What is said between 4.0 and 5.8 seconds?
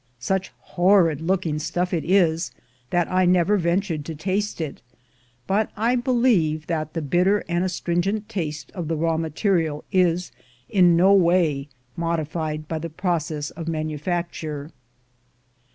to taste it; but